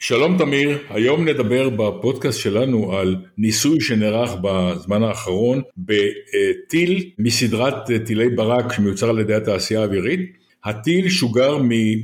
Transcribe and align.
שלום 0.00 0.38
תמיר, 0.38 0.78
היום 0.90 1.28
נדבר 1.28 1.68
בפודקאסט 1.70 2.38
שלנו 2.38 2.96
על 2.96 3.16
ניסוי 3.38 3.80
שנערך 3.80 4.30
בזמן 4.42 5.02
האחרון 5.02 5.62
בטיל 5.76 7.10
מסדרת 7.18 7.74
טילי 8.06 8.28
ברק 8.28 8.72
שמיוצר 8.72 9.08
על 9.08 9.18
ידי 9.18 9.34
התעשייה 9.34 9.80
האווירית. 9.80 10.20
הטיל 10.64 11.08
שוגר 11.08 11.58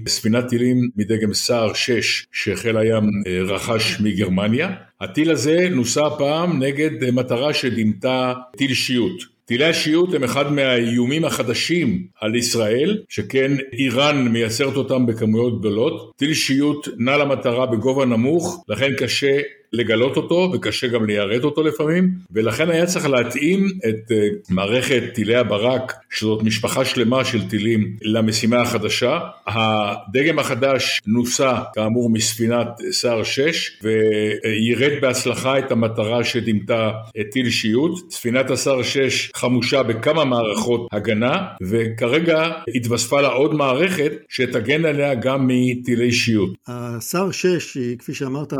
מספינת 0.04 0.48
טילים 0.48 0.88
מדגם 0.96 1.34
סער 1.34 1.74
6 1.74 2.26
שחיל 2.32 2.76
הים 2.76 3.10
אה, 3.26 3.42
רכש 3.42 4.00
מגרמניה. 4.00 4.70
הטיל 5.00 5.30
הזה 5.30 5.68
נוסע 5.70 6.08
פעם 6.18 6.62
נגד 6.62 7.10
מטרה 7.10 7.54
שדימתה 7.54 8.32
טיל 8.56 8.74
שיוט. 8.74 9.33
טילי 9.46 9.64
השיעוט 9.64 10.14
הם 10.14 10.24
אחד 10.24 10.52
מהאיומים 10.52 11.24
החדשים 11.24 12.06
על 12.20 12.34
ישראל, 12.34 13.02
שכן 13.08 13.52
איראן 13.72 14.28
מייצרת 14.28 14.76
אותם 14.76 15.06
בכמויות 15.06 15.60
גדולות. 15.60 16.12
טיל 16.16 16.34
שיעוט 16.34 16.88
נע 16.98 17.16
למטרה 17.16 17.66
בגובה 17.66 18.04
נמוך, 18.04 18.64
לכן 18.68 18.92
קשה 18.98 19.40
לגלות 19.74 20.16
אותו 20.16 20.50
וקשה 20.52 20.86
גם 20.86 21.06
ליירט 21.06 21.44
אותו 21.44 21.62
לפעמים 21.62 22.10
ולכן 22.30 22.70
היה 22.70 22.86
צריך 22.86 23.06
להתאים 23.08 23.66
את 23.88 24.10
uh, 24.10 24.14
מערכת 24.50 25.02
טילי 25.14 25.36
הברק 25.36 25.92
שזאת 26.10 26.42
משפחה 26.42 26.84
שלמה 26.84 27.24
של 27.24 27.48
טילים 27.48 27.96
למשימה 28.02 28.60
החדשה. 28.60 29.18
הדגם 29.46 30.38
החדש 30.38 31.00
נוסע 31.06 31.54
כאמור 31.74 32.10
מספינת 32.10 32.68
סער 32.90 33.22
6 33.22 33.80
ויירט 33.82 34.92
בהצלחה 35.02 35.58
את 35.58 35.72
המטרה 35.72 36.24
שדימתה 36.24 36.90
את 37.20 37.26
טיל 37.32 37.50
שיוט. 37.50 38.12
ספינת 38.12 38.50
הסער 38.50 38.82
6 38.82 39.30
חמושה 39.36 39.82
בכמה 39.82 40.24
מערכות 40.24 40.88
הגנה 40.92 41.46
וכרגע 41.62 42.50
התווספה 42.74 43.20
לה 43.20 43.28
עוד 43.28 43.54
מערכת 43.54 44.12
שתגן 44.28 44.84
עליה 44.84 45.14
גם 45.14 45.46
מטילי 45.46 46.12
שיוט. 46.12 46.54
הסער 46.66 47.30
6 47.30 47.74
היא 47.74 47.98
כפי 47.98 48.14
שאמרת 48.14 48.52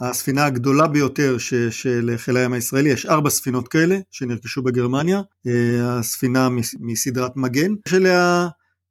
הספינה 0.00 0.44
הגדולה 0.46 0.86
ביותר 0.86 1.38
ש, 1.38 1.54
של 1.54 2.14
חיל 2.16 2.36
הים 2.36 2.52
הישראלי, 2.52 2.88
יש 2.88 3.06
ארבע 3.06 3.30
ספינות 3.30 3.68
כאלה 3.68 3.98
שנרכשו 4.10 4.62
בגרמניה, 4.62 5.20
אה, 5.46 5.98
הספינה 5.98 6.48
מסדרת 6.80 7.36
מגן, 7.36 7.72
יש 7.86 7.94
עליה 7.94 8.48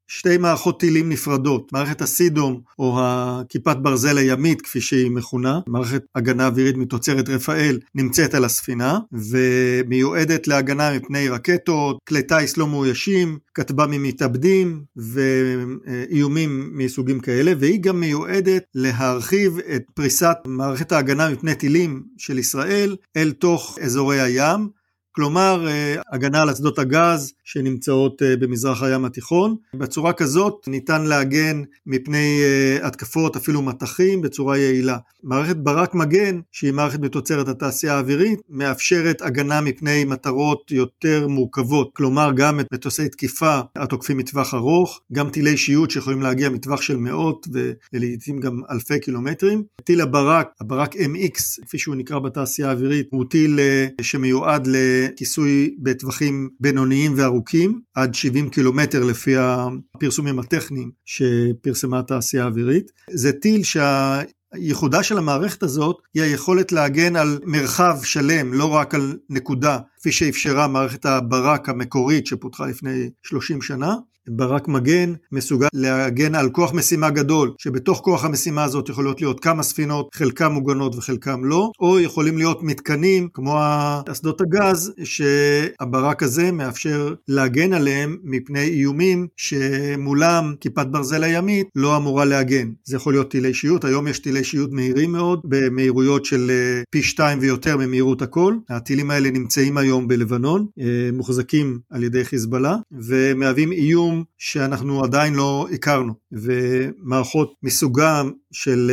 שתי 0.07 0.37
מערכות 0.37 0.79
טילים 0.79 1.09
נפרדות, 1.09 1.73
מערכת 1.73 2.01
הסידום 2.01 2.61
או 2.79 2.97
הכיפת 3.01 3.77
ברזל 3.77 4.17
הימית 4.17 4.61
כפי 4.61 4.81
שהיא 4.81 5.11
מכונה, 5.11 5.59
מערכת 5.67 6.03
הגנה 6.15 6.47
אווירית 6.47 6.77
מתוצרת 6.77 7.29
רפאל 7.29 7.79
נמצאת 7.95 8.33
על 8.33 8.45
הספינה 8.45 8.99
ומיועדת 9.11 10.47
להגנה 10.47 10.91
מפני 10.97 11.29
רקטות, 11.29 11.97
כלי 12.07 12.23
טיס 12.23 12.57
לא 12.57 12.67
מאוישים, 12.67 13.37
כטב"מים 13.53 14.03
מתאבדים 14.03 14.83
ואיומים 14.95 16.69
מסוגים 16.73 17.19
כאלה 17.19 17.51
והיא 17.59 17.81
גם 17.81 17.99
מיועדת 17.99 18.63
להרחיב 18.75 19.57
את 19.75 19.83
פריסת 19.93 20.37
מערכת 20.47 20.91
ההגנה 20.91 21.29
מפני 21.29 21.55
טילים 21.55 22.03
של 22.17 22.39
ישראל 22.39 22.95
אל 23.17 23.31
תוך 23.31 23.77
אזורי 23.81 24.21
הים 24.21 24.69
כלומר 25.15 25.67
אה, 25.67 25.95
הגנה 26.11 26.41
על 26.41 26.51
אסדות 26.51 26.79
הגז 26.79 27.33
שנמצאות 27.43 28.21
אה, 28.21 28.37
במזרח 28.37 28.83
הים 28.83 29.05
התיכון. 29.05 29.55
בצורה 29.73 30.13
כזאת 30.13 30.65
ניתן 30.67 31.01
להגן 31.01 31.63
מפני 31.85 32.41
אה, 32.43 32.87
התקפות 32.87 33.35
אפילו 33.35 33.61
מטחים 33.61 34.21
בצורה 34.21 34.57
יעילה. 34.57 34.97
מערכת 35.23 35.55
ברק 35.55 35.95
מגן 35.95 36.39
שהיא 36.51 36.73
מערכת 36.73 36.99
מתוצרת 36.99 37.47
התעשייה 37.47 37.95
האווירית 37.95 38.39
מאפשרת 38.49 39.21
הגנה 39.21 39.61
מפני 39.61 40.05
מטרות 40.05 40.71
יותר 40.71 41.27
מורכבות 41.27 41.89
כלומר 41.93 42.31
גם 42.35 42.59
את 42.59 42.65
מטוסי 42.73 43.09
תקיפה 43.09 43.59
התוקפים 43.75 44.17
מטווח 44.17 44.53
ארוך 44.53 45.01
גם 45.13 45.29
טילי 45.29 45.57
שיוט 45.57 45.91
שיכולים 45.91 46.21
להגיע 46.21 46.49
מטווח 46.49 46.81
של 46.81 46.97
מאות 46.97 47.47
ולעיתים 47.93 48.39
גם 48.39 48.61
אלפי 48.71 48.99
קילומטרים. 48.99 49.63
טיל 49.83 50.01
הברק, 50.01 50.47
הברק 50.61 50.95
MX 50.95 51.65
כפי 51.65 51.77
שהוא 51.77 51.95
נקרא 51.95 52.19
בתעשייה 52.19 52.69
האווירית 52.69 53.07
הוא 53.11 53.25
טיל 53.29 53.59
שמיועד 54.01 54.67
ל... 54.67 54.75
כיסוי 55.15 55.75
בטווחים 55.79 56.49
בינוניים 56.59 57.13
וארוכים, 57.17 57.81
עד 57.95 58.13
70 58.13 58.49
קילומטר 58.49 59.03
לפי 59.03 59.33
הפרסומים 59.37 60.39
הטכניים 60.39 60.91
שפרסמה 61.05 61.99
התעשייה 61.99 62.43
האווירית. 62.43 62.91
זה 63.09 63.31
טיל 63.31 63.63
שה... 63.63 64.21
ייחודה 64.55 65.03
של 65.03 65.17
המערכת 65.17 65.63
הזאת 65.63 65.97
היא 66.13 66.23
היכולת 66.23 66.71
להגן 66.71 67.15
על 67.15 67.39
מרחב 67.45 67.97
שלם, 68.03 68.53
לא 68.53 68.65
רק 68.65 68.95
על 68.95 69.17
נקודה, 69.29 69.79
כפי 69.99 70.11
שאפשרה 70.11 70.67
מערכת 70.67 71.05
הברק 71.05 71.69
המקורית 71.69 72.27
שפותחה 72.27 72.65
לפני 72.65 73.09
30 73.23 73.61
שנה, 73.61 73.95
ברק 74.29 74.67
מגן 74.67 75.13
מסוגל 75.31 75.67
להגן 75.73 76.35
על 76.35 76.49
כוח 76.49 76.73
משימה 76.73 77.09
גדול, 77.09 77.53
שבתוך 77.57 77.99
כוח 77.99 78.25
המשימה 78.25 78.63
הזאת 78.63 78.89
יכולות 78.89 79.21
להיות 79.21 79.39
כמה 79.39 79.63
ספינות, 79.63 80.09
חלקם 80.13 80.51
מוגנות 80.51 80.95
וחלקם 80.95 81.45
לא, 81.45 81.71
או 81.79 81.99
יכולים 81.99 82.37
להיות 82.37 82.63
מתקנים 82.63 83.27
כמו 83.33 83.59
אסדות 84.11 84.41
הגז, 84.41 84.93
שהברק 85.03 86.23
הזה 86.23 86.51
מאפשר 86.51 87.13
להגן 87.27 87.73
עליהם 87.73 88.17
מפני 88.23 88.63
איומים 88.63 89.27
שמולם 89.37 90.55
כיפת 90.59 90.87
ברזל 90.87 91.23
הימית 91.23 91.67
לא 91.75 91.97
אמורה 91.97 92.25
להגן. 92.25 92.71
זה 92.83 92.95
יכול 92.95 93.13
להיות 93.13 93.31
טילי 93.31 93.53
שיוט, 93.53 93.85
היום 93.85 94.07
יש 94.07 94.19
טילי 94.19 94.43
שיוט 94.43 94.69
מהירים 94.71 95.11
מאוד, 95.11 95.39
במהירויות 95.43 96.25
של 96.25 96.51
אה, 96.51 96.81
פי 96.89 97.03
שתיים 97.03 97.39
ויותר 97.41 97.77
ממהירות 97.77 98.21
הכל. 98.21 98.55
הטילים 98.69 99.11
האלה 99.11 99.31
נמצאים 99.31 99.77
היום 99.77 100.07
בלבנון, 100.07 100.65
אה, 100.79 101.09
מוחזקים 101.13 101.79
על 101.89 102.03
ידי 102.03 102.25
חיזבאללה, 102.25 102.75
ומהווים 102.91 103.71
איום 103.71 104.12
תחום 104.13 104.23
שאנחנו 104.37 105.03
עדיין 105.03 105.33
לא 105.33 105.67
הכרנו 105.73 106.13
ומערכות 106.31 107.53
מסוגם 107.63 108.31
של 108.51 108.91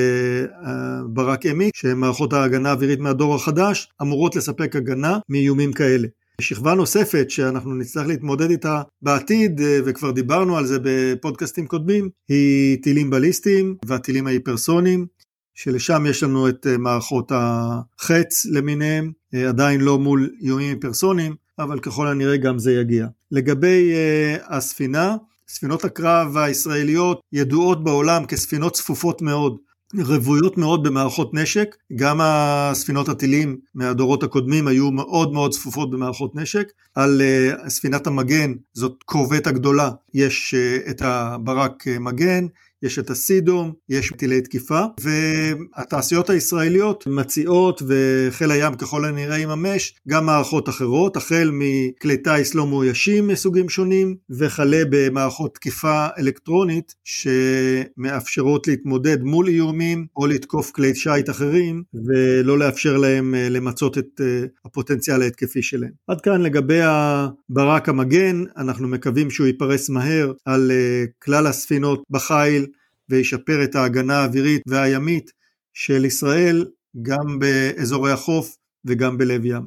אה, 0.66 1.03
ברק 1.06 1.47
אמי 1.47 1.70
שהן 1.75 1.97
מערכות 1.98 2.32
ההגנה 2.32 2.69
האווירית 2.69 3.00
מהדור 3.00 3.34
החדש 3.34 3.88
אמורות 4.03 4.36
לספק 4.36 4.76
הגנה 4.76 5.19
מאיומים 5.28 5.72
כאלה. 5.72 6.09
שכבה 6.41 6.75
נוספת 6.75 7.30
שאנחנו 7.30 7.75
נצטרך 7.75 8.06
להתמודד 8.06 8.50
איתה 8.50 8.82
בעתיד 9.03 9.60
אה, 9.60 9.78
וכבר 9.84 10.10
דיברנו 10.10 10.56
על 10.56 10.66
זה 10.66 10.78
בפודקאסטים 10.82 11.66
קודמים 11.66 12.09
היא 12.28 12.82
טילים 12.82 13.10
בליסטיים 13.10 13.76
והטילים 13.84 14.26
ההיפרסוניים 14.26 15.06
שלשם 15.54 16.04
יש 16.09 16.22
לנו 16.22 16.48
את 16.48 16.66
אה, 16.66 16.78
מערכות 16.78 17.32
החץ 17.34 18.47
למיניהם 18.47 19.12
עדיין 19.48 19.80
לא 19.80 19.98
מול 19.98 20.30
איומים 20.41 20.69
היפרסוניים 20.69 21.34
אבל 21.59 21.78
ככל 21.78 22.06
הנראה 22.06 22.36
גם 22.36 22.59
זה 22.59 22.72
יגיע. 22.72 23.06
לגבי 23.30 23.92
uh, 23.92 24.42
הספינה, 24.48 25.16
ספינות 25.48 25.84
הקרב 25.84 26.36
הישראליות 26.36 27.20
ידועות 27.32 27.84
בעולם 27.84 28.26
כספינות 28.26 28.72
צפופות 28.72 29.22
מאוד. 29.22 29.56
רוויות 29.98 30.58
מאוד 30.58 30.82
במערכות 30.82 31.34
נשק, 31.34 31.76
גם 31.96 32.20
הספינות 32.22 33.08
הטילים 33.08 33.58
מהדורות 33.74 34.22
הקודמים 34.22 34.68
היו 34.68 34.91
מאוד 34.91 35.32
מאוד 35.32 35.52
צפופות 35.52 35.91
במערכות 35.91 36.36
נשק. 36.36 36.72
על 36.94 37.22
uh, 37.22 37.68
ספינת 37.68 38.06
המגן, 38.06 38.52
זאת 38.72 39.02
קורבט 39.04 39.47
הגדולה, 39.47 39.91
יש 40.14 40.54
uh, 40.54 40.91
את 40.91 41.02
הברק 41.04 41.84
מגן, 42.00 42.47
יש 42.82 42.98
את 42.98 43.10
הסידום, 43.10 43.72
יש 43.88 44.12
טילי 44.16 44.41
תקיפה, 44.41 44.80
והתעשיות 45.00 46.30
הישראליות 46.30 47.06
מציעות 47.06 47.82
וחיל 47.86 48.50
הים 48.50 48.74
ככל 48.74 49.04
הנראה 49.04 49.38
יממש 49.38 49.94
גם 50.08 50.26
מערכות 50.26 50.68
אחרות, 50.68 51.16
החל 51.16 51.50
מכלי 51.52 52.16
טיס 52.16 52.54
לא 52.54 52.66
מאוישים 52.66 53.26
מסוגים 53.28 53.68
שונים, 53.68 54.16
וכלה 54.30 54.82
במערכות 54.91 55.54
תקיפה 55.54 56.06
אלקטרונית 56.18 56.94
שמאפשרות 57.04 58.66
להתמודד 58.66 59.22
מול 59.22 59.48
איומים 59.48 60.06
או 60.16 60.26
לתקוף 60.26 60.70
כלי 60.70 60.94
שיט 60.94 61.30
אחרים 61.30 61.82
ולא 62.06 62.58
לאפשר 62.58 62.97
להם 62.97 63.34
אה, 63.34 63.48
למצות 63.48 63.98
את 63.98 64.20
אה, 64.20 64.44
הפוטנציאל 64.64 65.22
ההתקפי 65.22 65.62
שלהם. 65.62 65.91
עד 66.08 66.20
כאן 66.20 66.42
לגבי 66.42 66.80
הברק 66.82 67.88
המגן, 67.88 68.44
אנחנו 68.56 68.88
מקווים 68.88 69.30
שהוא 69.30 69.47
ייפרס 69.47 69.91
מהר 69.91 70.32
על 70.44 70.70
אה, 70.70 71.04
כלל 71.22 71.47
הספינות 71.47 72.02
בחיל 72.10 72.66
וישפר 73.10 73.65
את 73.65 73.75
ההגנה 73.75 74.19
האווירית 74.19 74.62
והימית 74.69 75.31
של 75.75 76.04
ישראל 76.04 76.66
גם 77.03 77.39
באזורי 77.39 78.12
החוף 78.12 78.57
וגם 78.84 79.18
בלב 79.18 79.45
ים. 79.45 79.62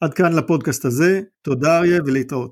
עד 0.00 0.14
כאן 0.14 0.32
לפודקאסט 0.32 0.84
הזה, 0.84 1.20
תודה 1.42 1.78
אריה 1.78 1.98
ולהתראות. 2.06 2.50